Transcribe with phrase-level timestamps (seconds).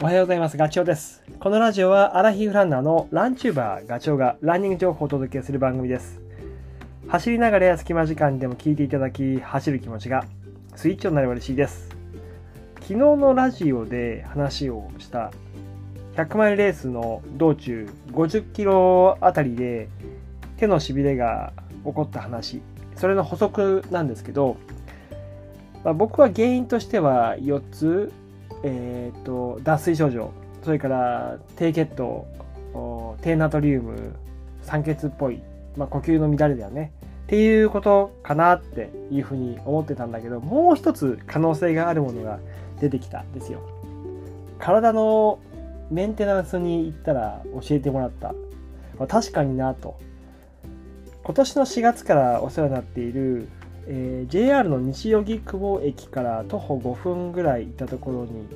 [0.00, 0.56] おはようございます。
[0.56, 1.24] ガチョウです。
[1.40, 6.20] このラジオはアラヒフランナーのランチューバーガチョウがランニング情報をお届けする番組です。
[7.08, 10.24] 走りながらや隙間時間でも聞いていただき、走る気持ちが
[10.76, 11.88] スイッチになれば嬉しいです。
[12.76, 15.32] 昨日のラジオで話をした
[16.14, 19.88] 100マイルレースの道中50キロあたりで
[20.58, 21.52] 手のしびれが
[21.84, 22.62] 起こった話、
[22.94, 24.58] それの補足なんですけど、
[25.82, 28.12] まあ、僕は原因としては4つ
[28.62, 30.32] えー、と脱水症状。
[30.64, 32.26] それから低血糖。
[33.22, 34.14] 低ナトリウム。
[34.62, 35.40] 酸欠っぽい、
[35.76, 36.92] まあ、呼吸の乱れだよね。
[37.24, 42.38] っていうことかなっていうふうに思ってたんだけどもう一つ可能性があるものが
[42.80, 43.60] 出てきたんですよ。
[44.58, 45.38] 体の
[45.90, 48.32] メンテナンスに行ったら教えてもらった、
[48.98, 49.98] まあ、確かになと。
[51.22, 53.48] 今年の4月からお世話になっている
[53.90, 58.46] えー、JR の西荻窪駅から徒歩5分ぐらい行ったところに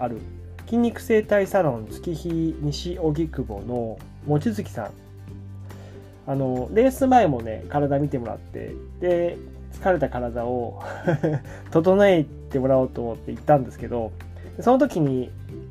[0.00, 0.18] ある
[0.64, 4.90] 筋肉整体サロン月日西荻窪の望月さん。
[6.26, 9.36] あのレース前もね体見てもらってで
[9.72, 10.80] 疲れた体を
[11.72, 14.12] 整えてもらおうと思って行ったんですけど
[14.60, 15.30] その時に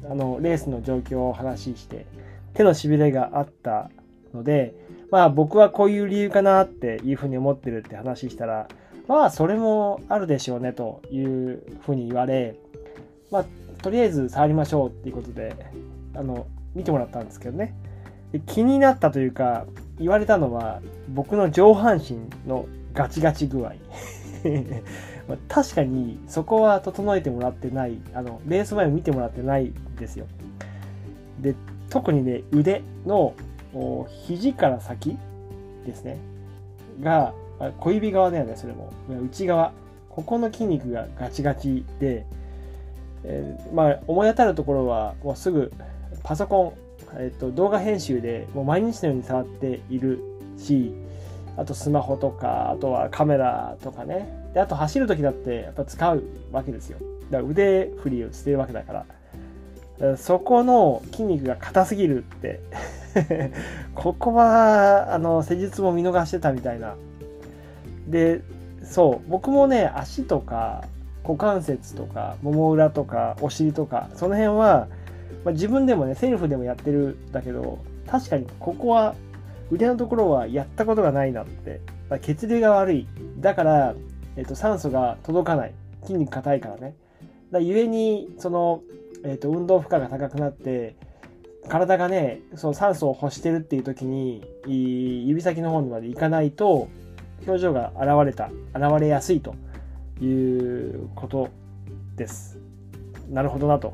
[0.10, 2.06] あのレースの状況を話して
[2.54, 3.90] 手のしびれがあった
[4.34, 4.74] ので
[5.12, 8.68] まあ僕はこういう理由かなっていうふうに思ってるって話したら
[9.10, 12.56] まあそれもあるでしょうねというふうに言われ、
[13.32, 13.46] まあ
[13.82, 15.56] とりあえず触りましょうっていうことで、
[16.16, 17.74] あの、見てもらったんですけどね。
[18.32, 19.66] で気になったというか、
[19.98, 23.74] 言われたのは僕の上半身のガチガチ具合。
[25.48, 30.28] 確かにそこは整えてもらってない、あの、レース前を見てもらってないんですよ。
[31.40, 31.56] で、
[31.90, 33.34] 特にね、腕の
[34.28, 35.18] 肘から先
[35.88, 36.20] ですね。
[37.02, 37.34] が、
[37.80, 38.92] 小指側だよね、それも。
[39.24, 39.74] 内側。
[40.10, 42.26] ここの筋肉がガチガチで、
[43.24, 45.72] えー、まあ、思い当たるところは、もうすぐ
[46.24, 46.76] パソコ
[47.16, 50.20] ン、え、ー、と、動画編集でもう毎日のように触っている
[50.58, 50.94] し、
[51.58, 54.30] あとスマホとか、あとはカメラとかね。
[54.54, 56.98] で、あと走る時だってやっぱ使うわけですよ。
[57.30, 59.06] だから腕振りをしてるわけだから。
[60.00, 62.62] からそこの筋肉が硬すぎるって
[63.96, 66.96] ここは、あの、施術も見逃してたみたいな
[68.10, 68.42] で
[68.84, 70.84] そう僕もね足とか
[71.24, 74.88] 股関節とかもも裏とかお尻とかその辺は、
[75.44, 79.16] まあ、自分でもねセルフでもやってるんだけど確かにここは
[79.72, 83.08] 腕のところはやったことがないなって、まあ、血流が悪い。
[83.40, 83.96] だから、
[84.36, 85.74] えっと、酸素が届かない。
[86.02, 86.96] 筋肉硬いからね。
[87.52, 88.82] だゆえにその、
[89.24, 90.96] えっと、運動負荷が高くなって
[91.68, 96.90] 体がねその酸素を欲してるっていう時に指先の方にまで行かないと
[97.48, 99.56] 表情が現れた、現れやすいと
[100.22, 101.50] いうこと
[102.16, 102.60] です。
[103.30, 103.94] なるほどなと。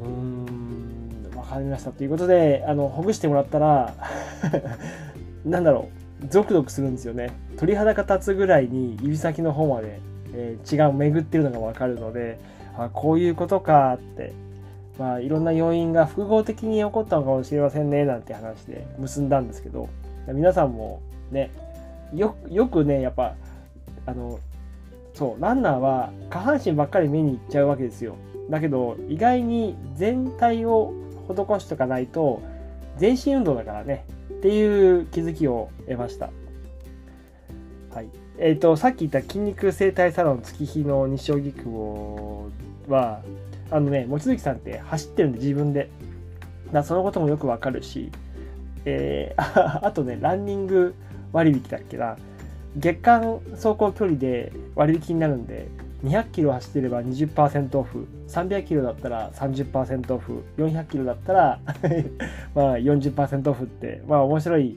[0.00, 1.90] うーん、わかりました。
[1.90, 3.94] ということで、あの、ほぐしてもらったら
[5.44, 5.88] なんだろ
[6.22, 7.30] う、ゾクゾクするんですよね。
[7.56, 10.00] 鳥肌が立つぐらいに指先の方まで、
[10.34, 12.38] えー、血が巡ってるのがわかるので、
[12.78, 14.32] あ、こういうことかって、
[14.98, 19.88] まあ、いろんな要因が複合的に起こったのかもしれませんね、なんて話で結んだんですけど、
[20.26, 21.00] 皆さんも
[21.30, 21.50] ね、
[22.14, 23.34] よよくねやっぱ
[24.06, 24.38] あの
[25.14, 28.16] そうランナーは下半身ばっかり目にいっちゃうわけですよ。
[28.50, 30.92] だけど意外に全体を
[31.28, 32.42] 施しとかないと
[32.96, 36.30] 全身運動だからねっていう気づきを得ました。
[37.92, 38.08] はい。
[38.38, 42.50] えっ、ー、とさっき言った筋肉整体サロン月日の西荻窪
[42.88, 43.22] は
[43.70, 45.90] あのね望月さんって走ってるんで自分で。
[46.72, 48.10] だそのこともよくわかるし
[48.86, 50.94] えー、 あとねランニング
[51.32, 52.16] 割引だっけな。
[52.76, 55.68] 月間走行距離で割引になるんで
[56.04, 58.06] 200キロ走ってれば20%オフ。
[58.28, 60.44] 300キロだったら30%オフ。
[60.58, 61.60] 400キロだったら
[62.54, 64.76] まあ40%オフってまあ面白い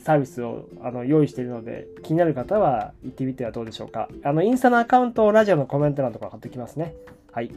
[0.00, 4.08] サービスをあの用意しているので気になる方は行ってみてはどうでしょうか。
[4.22, 6.94] あのインスタのアカウントをラジオのコメント欄とか貼っておきますね。
[7.32, 7.50] はい。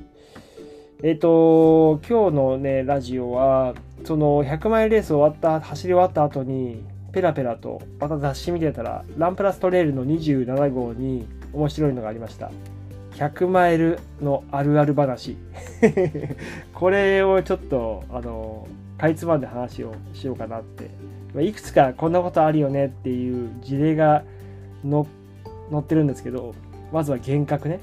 [1.03, 6.83] えっ、ー、と今日のねラジオはその100マイルレース終わった走り終わった後に
[7.17, 12.51] ペラペラとまた雑誌見てたらランプラストレールの27号に面白いのがありました。
[13.13, 15.35] 100マイルのあるある話。
[16.75, 18.67] これをちょっとあの
[18.99, 20.91] かいつまんで話をしようかなって。
[21.41, 24.23] いくつかこんなことあるよねっていう事例が
[24.87, 25.03] 載
[25.79, 26.53] ってるんですけど
[26.91, 27.79] まずは幻覚ね。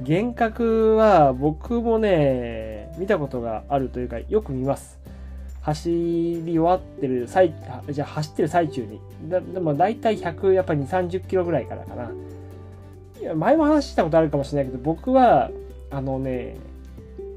[0.00, 4.98] 幻覚は僕もね見たことがあるというかよく見ます。
[5.66, 7.52] 走り終わってる最、
[7.90, 9.00] じゃ走ってる最中に。
[9.28, 12.12] だでも大体100、やっぱり2、30キロぐらいからかな。
[13.20, 15.50] いや、前も話したことあるかもしれないけど、僕は、
[15.90, 16.56] あのね、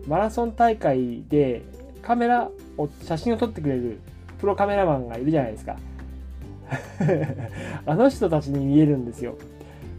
[0.07, 1.63] マラソン大会で
[2.03, 3.99] カメラを写真を撮ってくれる
[4.39, 5.77] プロカメラマンがいるじゃないですか
[7.85, 9.35] あの人たちに見えるんですよ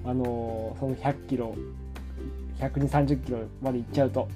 [0.04, 1.54] あのその100キロ
[2.58, 4.28] 12030キロまで行っちゃうと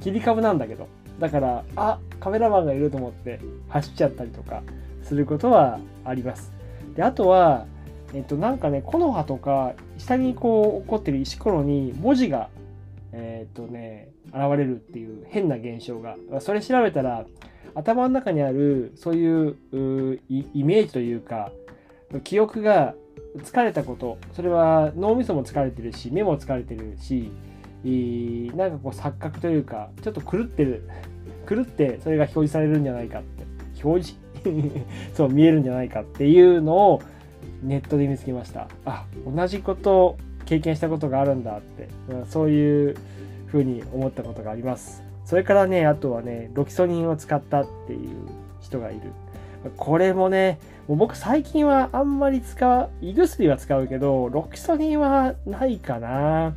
[0.00, 3.38] 切り株なんだけどだからあカメラマンがいると思って
[3.68, 4.64] 走っちゃったりとか
[5.04, 6.50] することはあります。
[6.96, 7.66] であとは
[8.14, 12.48] えっとなんかね木の葉とか下にこう起こってる石ころに文字が
[13.12, 17.26] えっとね現れるっていう変な現象がそれ調べたら
[17.76, 19.56] 頭の中にあるそういう
[20.28, 21.52] イメージというか
[22.24, 22.96] 記憶が
[23.38, 27.30] 疲れたことそれは脳みそも疲れてるし目も疲れてるし
[28.56, 30.88] なんかこう錯覚というかちょっと狂ってる
[31.46, 33.44] 狂ってそれが表示されるんじゃないかって。
[33.82, 34.26] 表示？
[35.14, 37.02] そう見えるんじゃないかっていうのを
[37.62, 38.68] ネットで見つけました。
[38.84, 41.88] あ同じこと経験したことがあるんだって。
[42.28, 42.96] そういう
[43.46, 45.02] ふうに思ったことがあります。
[45.24, 48.08] それからねあとはねロキソニンを使ったっていう
[48.60, 49.00] 人がいる。
[49.76, 56.54] これもねもう僕最近はあんまり使う胃薬は使うけどロキソニンはないかな。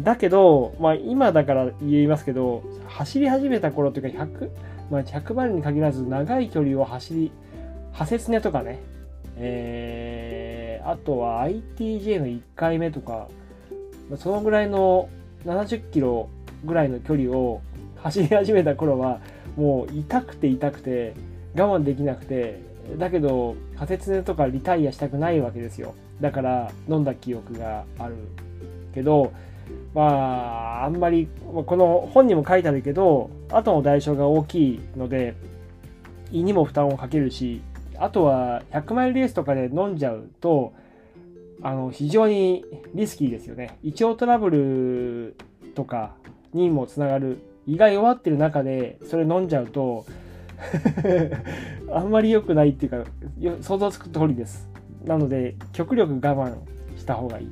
[0.00, 4.50] だけど、まあ、今だから言いますけど走り始めた頃というか100、
[4.90, 7.32] まあ、100マイルに限らず長い距離を走り
[7.92, 8.80] 派切ねとかね
[9.36, 13.28] えー、あとは ITJ の1回目とか
[14.16, 15.08] そのぐらいの
[15.44, 16.28] 70キロ
[16.64, 17.60] ぐらいの距離を
[17.96, 19.20] 走り始めた頃は
[19.56, 21.14] もう痛くて痛くて
[21.56, 22.60] 我慢できなくて
[22.98, 25.94] だけど仮説ねとかリタイアしたくないわけですよ。
[26.20, 28.14] だから飲んだ記憶がある
[28.94, 29.32] けど
[29.94, 31.28] まああんまり
[31.66, 35.34] この本にも書いてあるけど後の代償が大きいので
[36.32, 37.62] 胃にも負担をかけるし
[37.96, 40.72] あとは100マイルレースとかで飲んじゃうと
[41.62, 42.64] あの非常に
[42.94, 43.78] リスキーですよね。
[43.82, 45.36] 胃腸トラブル
[45.74, 46.14] とか
[46.52, 47.38] にもつながる。
[47.66, 50.04] 胃が弱ってる中でそれ飲んじゃうと
[51.90, 53.04] あんまり良くないっていうか
[53.62, 54.68] 想像つく通りです。
[55.04, 56.54] なので極力我慢
[56.98, 57.48] した方がいい。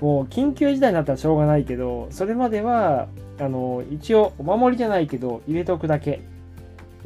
[0.00, 3.08] もう緊急事態になったらしょうがないけどそれまでは
[3.38, 6.22] あの一応お守りじゃないけど入れておくだけ。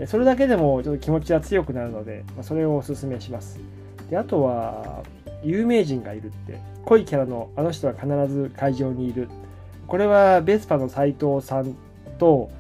[0.07, 3.61] それだけでもちょっと気持ちは強くなるので、まそれをおすすめします。
[4.09, 5.03] であとは
[5.43, 6.59] 有名人がいるって。
[6.87, 9.29] 濃いキャラのあの人は必ず会場にいる。
[9.87, 11.77] これはベスパの斎藤さん
[12.19, 12.51] と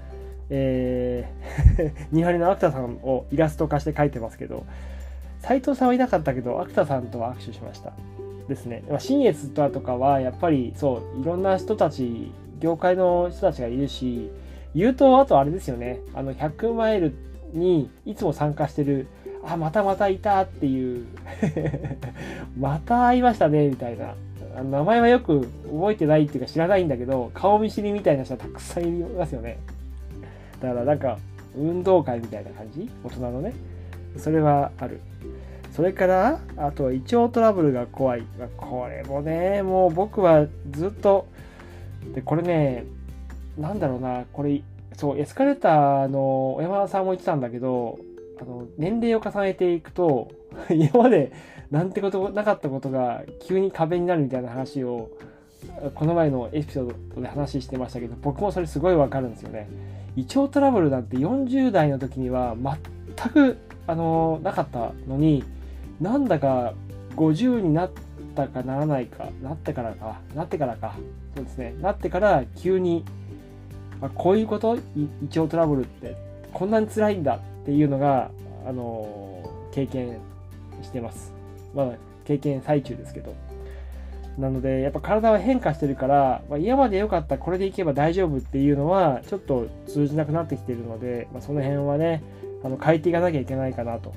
[0.51, 4.67] えー、ニハリのアクタさんをイラスト化して書いてますけど、
[5.41, 7.93] 斎藤さんはいなかったけど、アクタさんとは握手しました。
[8.51, 8.83] ですね。
[8.99, 12.31] 新越とかは、やっぱりそう、いろんな人たち、
[12.61, 14.31] 業界の人たちがいるし、
[14.75, 16.01] 言うと、あとあれですよね。
[16.15, 17.15] あの、100マイル
[17.53, 19.07] にいつも参加してる、
[19.45, 21.07] あ、またまたいたっていう
[22.59, 24.15] また会いましたね、みたいな。
[24.63, 29.59] 名前はよく覚えてないっていうか知らないんだけど、顔見知りみたいな人はたくさんいますよね。
[30.61, 31.19] だからなんか
[31.57, 32.91] 運動会みたいな感じ？
[33.05, 33.55] 大人のね
[34.17, 35.01] それはある
[35.73, 38.25] それからあとは胃腸トラブルが怖い
[38.57, 41.27] これもねもう僕はずっと
[42.15, 42.85] でこれね
[43.57, 44.63] なんだろうなこれ
[44.97, 47.99] そうエスカレーターの小山田さんも言ってたんだけど
[48.41, 50.29] あの年齢を重ねていくと
[50.71, 51.33] 今まで
[51.71, 55.11] なんてことなかったことが急に壁になるみたいな話を
[55.95, 59.69] この前のエピソードで話してましたけど僕もそれすごいわかるんですよね。
[60.17, 65.45] 胃腸トラブルなんて40代の時には全くあのなかったのに
[66.01, 66.75] なんだか
[67.17, 67.91] 50になっ
[68.35, 70.95] たかならないかなってからかなってからか。
[71.37, 71.75] そうですね。
[71.81, 73.05] なってから急に、
[74.01, 74.77] まあ、こういうこと？
[74.77, 74.81] 胃
[75.39, 76.17] 腸トラブルって
[76.53, 78.31] こんなに辛いんだっていうのが
[78.67, 79.43] あの
[79.73, 80.19] 経験
[80.83, 81.33] してます。
[81.75, 81.93] まだ
[82.25, 83.35] 経験最中ですけど。
[84.39, 92.23] なので、やっぱ体は変化してるから、まあ、今まで良かった、これでいけば大丈夫っていうのは、ちょっと通じなくなってきてるので、まあ、その辺はね、
[92.65, 94.15] あの変えていかなきゃいけないかなと。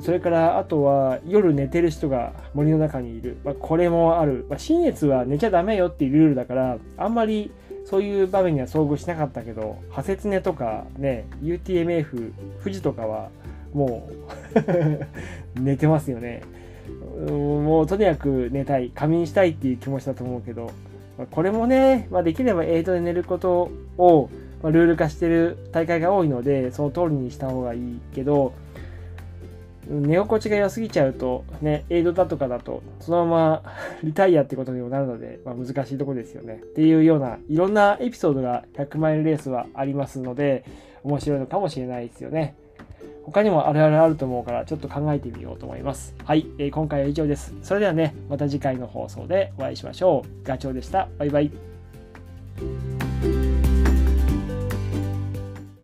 [0.00, 3.38] それから、あとは、夜寝てる人が森の中にいる。
[3.44, 4.46] まあ、これもある。
[4.48, 7.50] まあ、新越は寝ちゃダメよっていうルールだから、あんまり
[7.86, 13.30] そういう場面には遭遇しなかったけど、派切寝とかね、UTMF、富士とかは、
[13.72, 14.08] も
[15.56, 16.42] う 寝てますよね。
[17.30, 20.70] もうとにかく寝たい、仮眠したいっていう気持ちだと思うけど、
[21.16, 24.30] まこれもね、まあ、できれば8で寝ることを、
[24.62, 28.52] まルール化してる大会が多いので、その通りにした方がいいけど、
[29.88, 33.62] 寝心地が良すぎちゃうと、ね、エイドだとかだと、そのまま
[34.02, 36.60] リタイアってことにもなるので、まあ、難しいとこですよね。
[36.62, 40.64] っていうような、いろんなエピソードが100マイルレースはありますので、
[41.04, 42.54] 面白いのかもしれないですよね。
[43.24, 46.14] 他にもあるあるあると思うからちょっと考えてみようと思います。
[46.24, 47.54] はい、えー、今回は以上です。
[47.62, 50.46] それではね、また次回の放送でお会いしましょう。
[50.46, 51.08] ガチョウでした。
[51.18, 51.75] バイバイ。